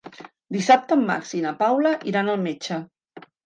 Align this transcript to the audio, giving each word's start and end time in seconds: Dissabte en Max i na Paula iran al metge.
Dissabte 0.55 0.97
en 1.01 1.03
Max 1.11 1.35
i 1.41 1.43
na 1.45 1.53
Paula 1.61 1.95
iran 2.15 2.33
al 2.35 2.43
metge. 2.51 2.83